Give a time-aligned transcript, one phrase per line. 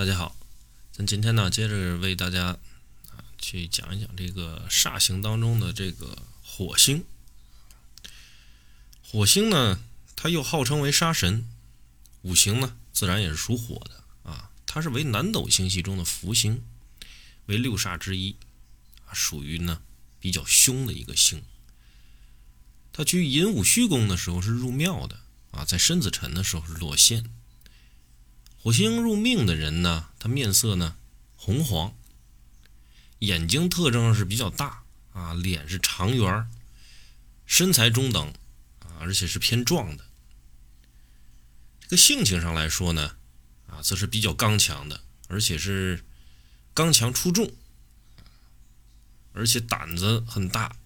[0.00, 0.34] 大家好，
[0.92, 2.56] 咱今天呢接着为大家
[3.10, 7.04] 啊去讲一讲这个煞星当中的这个火星。
[9.02, 9.78] 火星呢，
[10.16, 11.46] 它又号称为杀神，
[12.22, 14.50] 五行呢自然也是属火的啊。
[14.64, 16.62] 它是为南斗星系中的福星，
[17.44, 18.34] 为六煞之一
[19.04, 19.82] 啊，属于呢
[20.18, 21.42] 比较凶的一个星。
[22.90, 25.20] 它居寅午戌宫的时候是入庙的
[25.50, 27.30] 啊，在申子辰的时候是落陷。
[28.62, 30.94] 火星入命的人呢，他面色呢
[31.34, 31.94] 红黄，
[33.20, 34.82] 眼睛特征是比较大
[35.14, 36.46] 啊，脸是长圆，
[37.46, 38.34] 身材中等
[38.80, 40.04] 啊，而且是偏壮的。
[41.80, 43.16] 这个性情上来说呢，
[43.66, 46.04] 啊，则是比较刚强的，而且是
[46.74, 47.50] 刚强出众，
[49.32, 50.76] 而且胆子很大，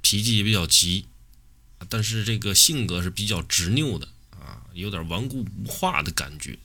[0.00, 1.06] 脾气也比较急，
[1.88, 6.56] 但是这个性格是比较执拗的啊，有点顽固不化的感觉。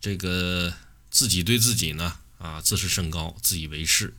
[0.00, 0.74] 这个
[1.10, 4.14] 自己对自己呢，啊，自视甚高，自以为是。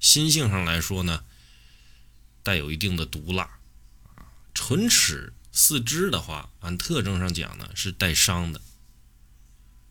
[0.00, 1.24] 心性上来说呢，
[2.42, 3.44] 带有一定的毒辣，
[4.16, 8.60] 啊，唇齿四肢的话，按特征上讲呢，是带伤的，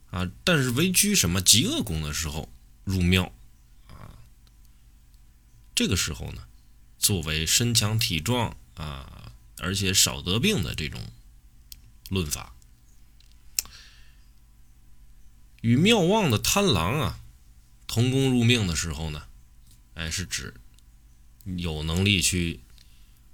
[0.09, 2.51] 啊，但是为居什么极恶宫的时候
[2.83, 3.31] 入庙，
[3.87, 4.17] 啊，
[5.75, 6.47] 这个时候呢，
[6.97, 11.01] 作为身强体壮啊，而且少得病的这种
[12.09, 12.55] 论法。
[15.61, 17.19] 与妙望的贪狼啊
[17.87, 19.23] 同宫入命的时候呢，
[19.95, 20.53] 哎，是指
[21.57, 22.59] 有能力去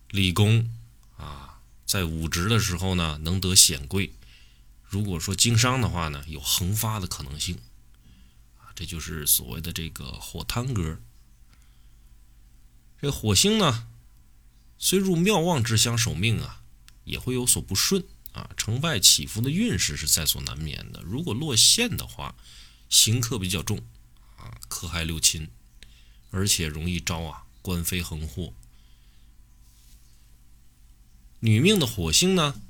[0.09, 0.69] 立功
[1.17, 4.13] 啊，在武职的时候呢能得显贵。
[4.83, 7.59] 如果说经商的话呢，有横发的可能性
[8.57, 10.99] 啊，这就是所谓的这个火贪格。
[13.01, 13.87] 这火星呢，
[14.77, 16.63] 虽入妙望之乡守命啊，
[17.03, 18.03] 也会有所不顺。
[18.35, 21.01] 啊，成败起伏的运势是在所难免的。
[21.03, 22.35] 如果落陷的话，
[22.89, 23.77] 刑克比较重，
[24.35, 25.49] 啊，克害六亲，
[26.31, 28.53] 而且容易招啊官非横祸。
[31.39, 32.61] 女命的火星呢，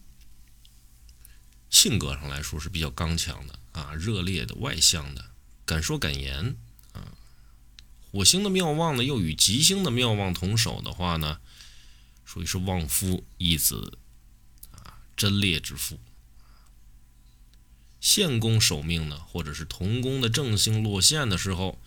[1.71, 5.31] 性格上来说是比较刚强的啊，热烈的、外向的，
[5.65, 6.55] 敢说敢言
[6.91, 7.11] 啊。
[8.11, 11.39] 火星的妙望呢，又与吉星的妙望同守的话呢，
[12.23, 13.97] 属于是旺夫一子。
[15.15, 15.99] 贞烈之父，
[18.01, 21.81] 献宫守命呢，或者是同宫的正星落陷的时候，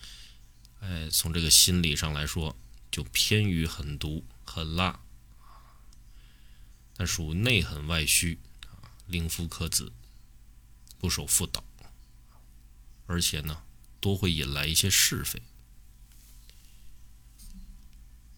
[0.79, 2.57] 哎，从这个心理上来说，
[2.91, 4.99] 就偏于狠毒、狠辣，
[6.97, 9.91] 但属内狠外虚啊，令夫克子，
[10.97, 11.63] 不守妇道，
[13.05, 13.61] 而且呢，
[13.99, 15.41] 多会引来一些是非。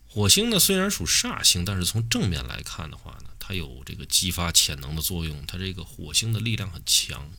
[0.08, 3.31] 火星呢，虽然属煞星，但是从正面来看的话呢。
[3.44, 7.32] 它有这个激发潜能的作用，它这个火星的力量很强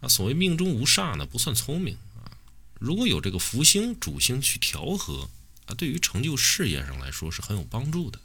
[0.00, 0.08] 啊。
[0.08, 2.32] 所谓命中无煞呢，不算聪明啊。
[2.80, 5.28] 如果有这个福星主星去调和
[5.66, 8.18] 啊，对于成就事业上来说是很有帮助的。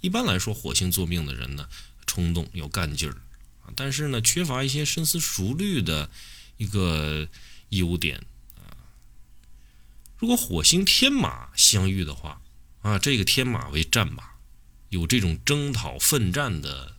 [0.00, 1.68] 一般来说，火星做命的人呢，
[2.06, 3.14] 冲动有干劲儿
[3.64, 6.08] 啊，但是呢，缺乏一些深思熟虑的
[6.58, 7.28] 一个
[7.70, 8.70] 优点啊。
[10.16, 12.40] 如果火星天马相遇的话
[12.82, 14.35] 啊，这个天马为战马。
[14.96, 16.96] 有这种征讨奋战的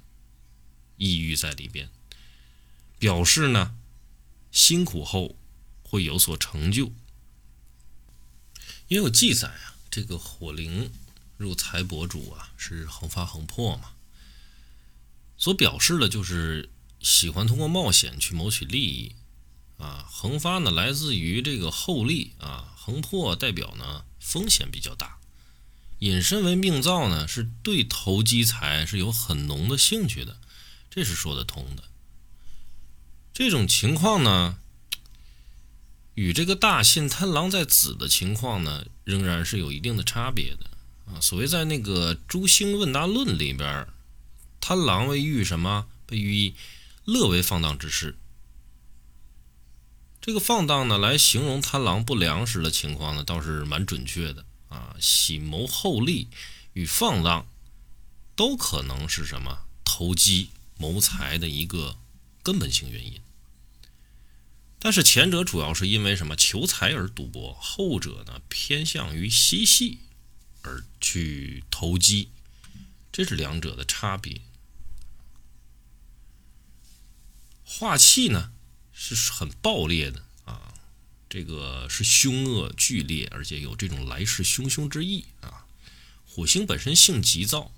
[0.97, 1.89] 意欲在里边，
[2.99, 3.75] 表示呢
[4.51, 5.35] 辛苦后
[5.81, 6.91] 会有所成就。
[8.87, 10.91] 也有记载啊，这个火灵
[11.37, 13.93] 入财帛主啊是横发横破嘛，
[15.37, 16.69] 所表示的就是
[17.01, 19.15] 喜欢通过冒险去谋取利益
[19.77, 20.05] 啊。
[20.07, 25.17] 横发呢来自于这个厚利啊，横破代表呢风险比较大。
[25.99, 30.39] 引申为命造呢，是对投机财是有很浓的兴趣的，
[30.89, 31.83] 这是说得通的。
[33.33, 34.59] 这种情况呢，
[36.13, 40.69] 与这个大限贪狼在子的情况呢，仍然是有一定的差别的
[41.11, 41.19] 啊。
[41.19, 43.87] 所谓在那个《诸星问答论》里边，
[44.59, 45.87] 贪狼为喻什么？
[46.05, 46.53] 被喻
[47.05, 48.15] 乐为放荡之事。
[50.21, 54.45] 这个放荡呢，来形容贪狼不良时的情况呢，倒是蛮准确的。
[54.69, 56.27] 啊，喜谋厚利
[56.73, 57.47] 与放荡，
[58.35, 61.97] 都可能是什么投机谋财的一个
[62.43, 63.21] 根本性原因。
[64.79, 69.99] 但是前者主要是因为什么求财而赌博，后者呢偏向于嬉戏
[70.61, 72.29] 而去投机，
[73.11, 74.41] 这是两者的差别。
[77.63, 78.51] 化气呢
[78.93, 80.26] 是很暴烈的。
[81.29, 85.65] 这个是凶恶剧烈，而且有这种来势汹汹之意啊。
[86.25, 87.73] 火星本身性急躁，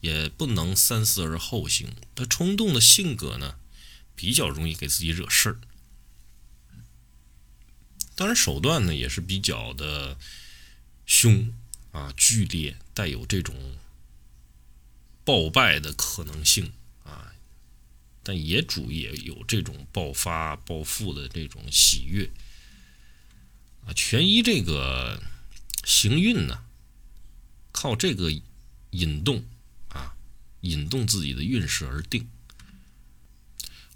[0.00, 1.94] 也不能三思而后行。
[2.14, 3.58] 他冲动的性格呢，
[4.16, 5.60] 比较容易给自己惹事儿
[8.16, 10.16] 当然手段呢也是比较的
[11.04, 11.52] 凶
[11.92, 13.76] 啊，剧烈，带有这种
[15.24, 16.72] 暴败的可能性
[17.04, 17.32] 啊，
[18.22, 22.30] 但也主也有这种爆发暴富的这种喜悦。
[23.94, 25.22] 权一这个
[25.84, 26.64] 行运呢，
[27.72, 28.30] 靠这个
[28.90, 29.44] 引动
[29.88, 30.14] 啊，
[30.60, 32.28] 引动自己的运势而定。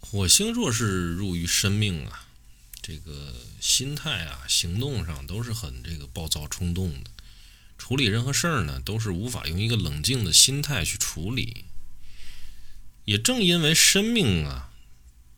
[0.00, 2.28] 火星若是入于生命啊，
[2.80, 7.10] 这个心态啊、行动上都是很这个暴躁冲动的，
[7.76, 11.64] 处理任何事儿呢，都是无法用一个冷静的心态去处理。
[13.04, 14.70] 也正因为生命啊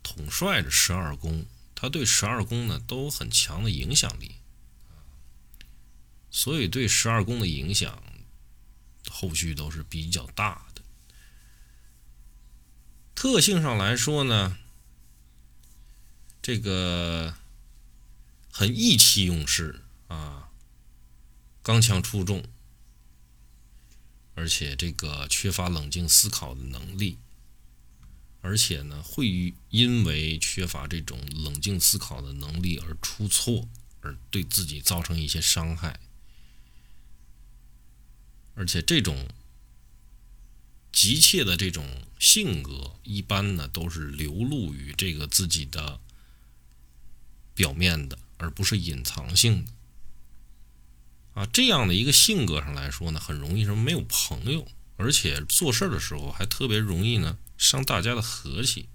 [0.03, 4.33] 统帅着十二宫，他对十二宫呢都有很强的影响力
[6.31, 8.03] 所以对十二宫的影响
[9.09, 10.83] 后续都是比较大的。
[13.15, 14.57] 特性上来说呢，
[16.41, 17.35] 这个
[18.51, 20.51] 很意气用事啊，
[21.63, 22.45] 刚强出众，
[24.35, 27.19] 而且这个缺乏冷静思考的能力，
[28.41, 33.69] 而且呢，会因为缺乏这种冷静思考的能力而出错，
[34.01, 36.01] 而对自己造成一些伤害，
[38.61, 39.27] 而且这种。
[40.93, 41.87] 急切的这种
[42.19, 46.01] 性格，一般呢都是流露于这个自己的
[47.55, 49.73] 表面的，而不是隐藏性的。
[51.35, 54.67] 啊，这样的一个性格上来说呢，很容易什么没有朋友，
[54.97, 58.89] 而且做事的时候还特别容易呢伤大家的和气。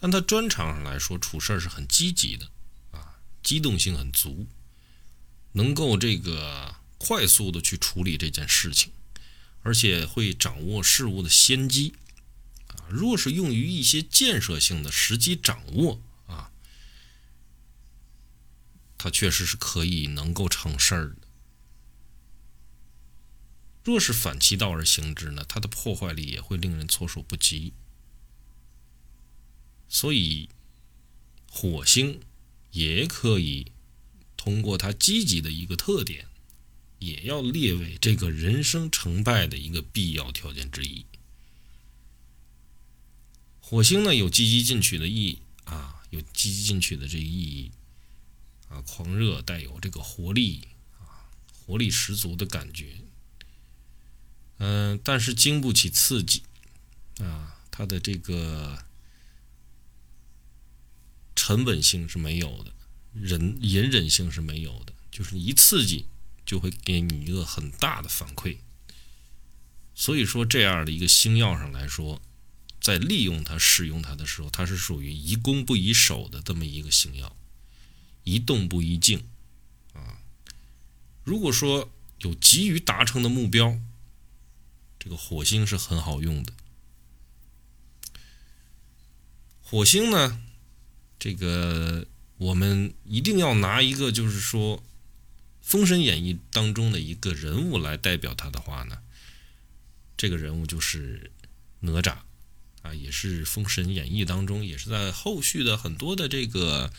[0.00, 2.50] 但他专长上来说，处事是很积极的，
[2.92, 4.46] 啊，机动性很足，
[5.52, 6.74] 能够这个
[7.06, 8.92] 快速的去处理这件事情。
[9.64, 11.94] 而且会掌握事物的先机，
[12.66, 16.50] 啊，若是用于一些建设性的时机掌握，啊，
[18.98, 21.28] 它确实是可以能够成事儿的。
[23.84, 27.72] 若是反其道而行之呢，它的破坏力也会令人措手不及。
[29.88, 30.48] 所以，
[31.48, 32.20] 火星
[32.72, 33.70] 也可以
[34.36, 36.26] 通过它积极的一个特点。
[37.02, 41.04] 也要列为这个人生成败的一个必要条件之一。
[43.60, 47.72] 火星呢有积极进取的意义啊，有积极进取的这个意义
[48.68, 50.68] 啊，狂热带有这个活力
[51.00, 52.94] 啊，活力十足的感觉。
[54.58, 56.44] 嗯，但是经不起刺激
[57.18, 58.84] 啊，它的这个
[61.34, 62.72] 沉稳性是没有的，
[63.12, 66.06] 忍隐忍性是没有的，就是一刺激。
[66.44, 68.56] 就会给你一个很大的反馈，
[69.94, 72.20] 所以说这样的一个星耀上来说，
[72.80, 77.36] 在利用它、使用它的时候，它是属于宜攻不宜守的这么一个星耀，
[78.24, 79.24] 宜动不宜静
[79.94, 80.18] 啊。
[81.24, 83.78] 如果说有急于达成的目标，
[84.98, 86.52] 这个火星是很好用的。
[89.62, 90.42] 火星呢，
[91.18, 92.06] 这个
[92.36, 94.78] 我们一定要拿一个，就是说。
[95.62, 98.98] 《封神演义》当中的一个人物来代表他的话呢，
[100.16, 101.30] 这个人物就是
[101.80, 102.16] 哪吒
[102.82, 106.92] 啊，也是《封神演义》当中，也是在后续的很多的这个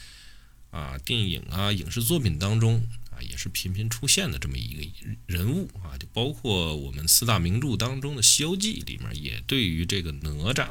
[0.72, 10.70] 啊电影啊影视作品当中啊，也是频频出现的这么一个人物啊，就包括我们四大名著当中的《西游记》里面，也对于这个哪吒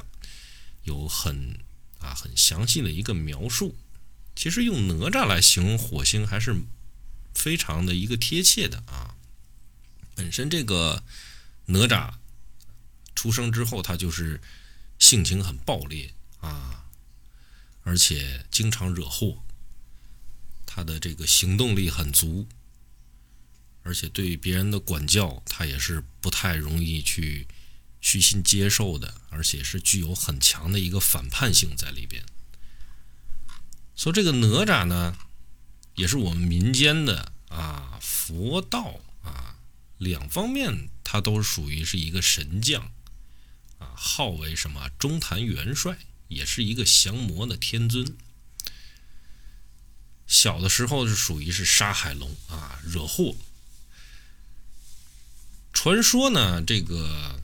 [0.84, 1.58] 有很
[2.00, 3.76] 啊很详细的一个描述。
[4.34, 6.56] 其实用哪吒来形容火星还是。
[7.34, 9.16] 非常的一个贴切的啊，
[10.14, 11.02] 本身这个
[11.66, 12.14] 哪吒
[13.14, 14.40] 出生之后，他就是
[14.98, 16.84] 性情很暴烈啊，
[17.82, 19.42] 而且经常惹祸，
[20.66, 22.46] 他的这个行动力很足，
[23.82, 27.46] 而且对别人的管教，他也是不太容易去
[28.00, 32.24] 虚心接受的，而且是具有很强的一个反叛性在里边。
[33.94, 35.16] 所以这个哪吒呢？
[35.94, 39.56] 也是我们民间的啊，佛道啊
[39.98, 42.82] 两方面，它都属于是一个神将
[43.78, 48.16] 啊，号为什么中坛元帅，也是一个降魔的天尊。
[50.26, 53.34] 小的时候是属于是杀海龙啊，惹祸。
[55.72, 57.41] 传说呢，这个。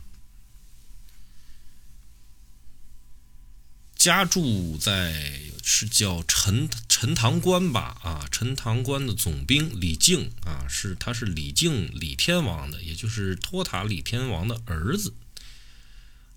[4.17, 15.13] 家住在是叫陈陈塘关吧啊，陈塘关的总兵李靖啊，是他是李靖李天王的，也就是托塔李天王的儿子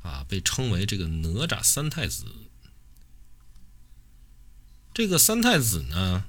[0.02, 2.26] 啊，被称为这个哪吒三太子。
[4.94, 6.26] 这个三太子呢，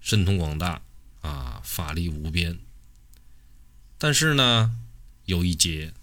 [0.00, 0.82] 神通广大
[1.22, 2.58] 啊，法力无边。
[3.96, 4.76] 但是呢，
[5.24, 5.94] 有一劫，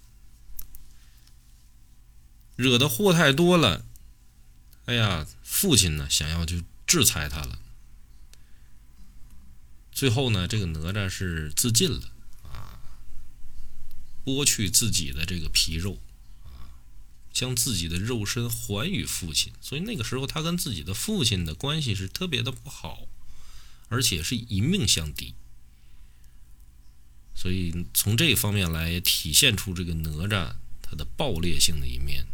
[2.56, 3.84] 惹的祸太多了。
[4.86, 7.58] 哎呀，父亲呢想要就制裁他了。
[9.92, 12.78] 最后呢，这个哪吒是自尽了啊，
[14.24, 15.98] 剥去自己的这个皮肉
[16.44, 16.68] 啊，
[17.32, 19.52] 将自己的肉身还与父亲。
[19.60, 23.08] 所以那个时候，他跟自己的父亲的关系是特别的不好，
[23.88, 25.34] 而且是一命相抵。
[27.34, 32.26] 所以从这方面来体现出这个哪吒他的暴烈性的一面，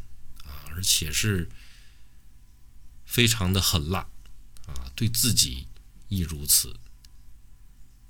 [0.74, 1.48] 而且是。
[3.04, 4.08] 非常的狠辣，
[4.66, 5.68] 啊，对自己
[6.08, 6.80] 亦如此。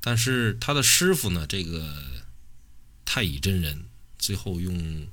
[0.01, 2.25] 但是他的师傅呢，这个
[3.05, 5.09] 太乙真人，最后用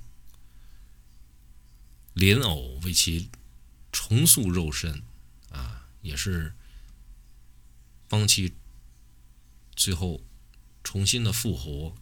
[2.14, 3.32] 莲藕为其
[3.92, 5.02] 重塑肉身，
[5.50, 6.54] 啊，也是
[8.08, 8.54] 帮其
[9.76, 10.22] 最后
[10.84, 11.96] 重新的复活，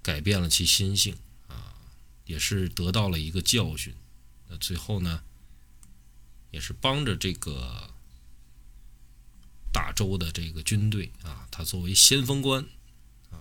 [0.00, 1.18] 改变了其心性，
[2.30, 3.92] 也是得到了一个教训。
[4.48, 5.22] 那最后呢？
[6.52, 7.94] 也是帮着这个
[9.72, 12.66] 大周的这个军队啊，他作为先锋官
[13.30, 13.38] 啊，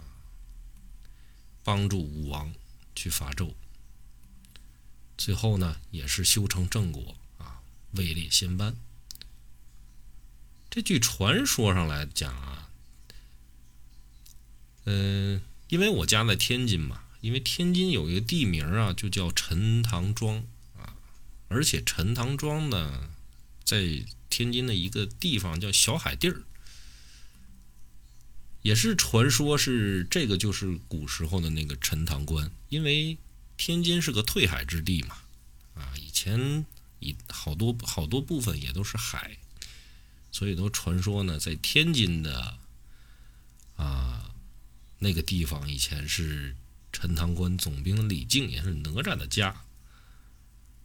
[1.63, 2.53] 帮助武王
[2.93, 3.55] 去伐纣，
[5.17, 8.75] 最后呢也是修成正果啊，位列仙班。
[10.69, 12.69] 这据传说上来讲啊，
[14.85, 20.45] 嗯，因为我家在天津嘛，因为天津有一个地名啊，就叫陈塘庄
[20.77, 20.95] 啊。
[21.47, 23.09] 而且陈塘庄呢，
[23.63, 26.43] 在天津的一个地方叫小海地儿，
[28.61, 33.17] 也是传说是这个就是古时候的那个陈塘关，因为
[33.57, 35.17] 天津是个退海之地嘛，
[35.73, 36.65] 啊，以前
[36.99, 39.37] 以好多好多部分也都是海，
[40.31, 42.57] 所以都传说呢，在天津的
[43.75, 44.31] 啊
[44.99, 46.55] 那个地方以前是
[46.91, 49.63] 陈塘关总兵李靖也是哪吒的家。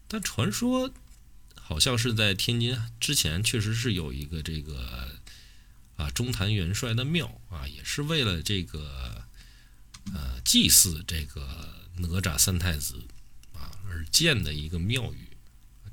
[0.07, 0.93] 但传说
[1.57, 5.19] 好像是在天津之前，确实是有一个这个
[5.97, 9.25] 啊中坛元帅的庙啊，也是为了这个
[10.13, 13.03] 呃祭祀这个哪吒三太子
[13.55, 15.29] 啊而建的一个庙宇。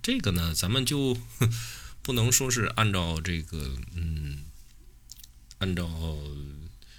[0.02, 1.18] 这个呢，咱们就
[2.04, 4.44] 不能说是按照这个嗯
[5.60, 5.88] 按照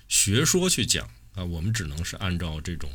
[0.09, 2.91] 学说去讲啊，我们只能是按照这种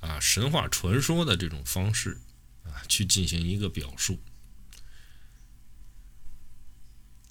[0.00, 2.20] 啊神话传说的这种方式
[2.64, 2.82] 啊。
[2.88, 4.18] 去进行一个表述。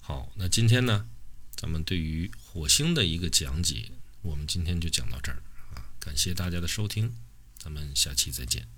[0.00, 1.08] 好，那今天呢，
[1.54, 3.90] 咱们对于火星的一个讲解，
[4.22, 5.42] 我们今天就讲到这儿
[5.74, 7.14] 啊，感谢大家的收听，
[7.58, 8.68] 咱们下期再见。